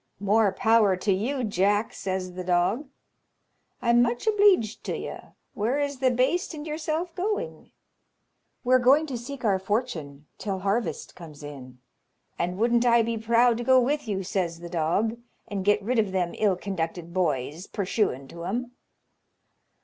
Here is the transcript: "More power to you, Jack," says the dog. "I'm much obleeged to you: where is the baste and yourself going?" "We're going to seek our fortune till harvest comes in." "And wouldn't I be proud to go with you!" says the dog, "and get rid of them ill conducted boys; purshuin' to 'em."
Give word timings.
"More 0.19 0.51
power 0.51 0.95
to 0.97 1.13
you, 1.13 1.43
Jack," 1.43 1.93
says 1.93 2.33
the 2.33 2.43
dog. 2.43 2.87
"I'm 3.83 4.01
much 4.01 4.27
obleeged 4.27 4.81
to 4.85 4.97
you: 4.97 5.19
where 5.53 5.77
is 5.77 5.99
the 5.99 6.09
baste 6.09 6.55
and 6.55 6.65
yourself 6.65 7.13
going?" 7.13 7.69
"We're 8.63 8.79
going 8.79 9.05
to 9.05 9.15
seek 9.19 9.45
our 9.45 9.59
fortune 9.59 10.25
till 10.39 10.57
harvest 10.61 11.13
comes 11.15 11.43
in." 11.43 11.77
"And 12.39 12.57
wouldn't 12.57 12.83
I 12.83 13.03
be 13.03 13.15
proud 13.15 13.59
to 13.59 13.63
go 13.63 13.79
with 13.79 14.07
you!" 14.07 14.23
says 14.23 14.59
the 14.59 14.69
dog, 14.69 15.19
"and 15.47 15.63
get 15.63 15.83
rid 15.83 15.99
of 15.99 16.11
them 16.11 16.33
ill 16.39 16.55
conducted 16.55 17.13
boys; 17.13 17.67
purshuin' 17.67 18.27
to 18.29 18.45
'em." 18.45 18.71